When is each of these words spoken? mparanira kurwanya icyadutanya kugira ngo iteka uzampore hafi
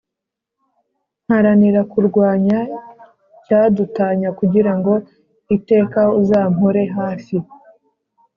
mparanira 1.23 1.81
kurwanya 1.91 2.57
icyadutanya 3.37 4.29
kugira 4.39 4.71
ngo 4.77 4.93
iteka 5.55 6.01
uzampore 6.21 6.81
hafi 6.95 7.37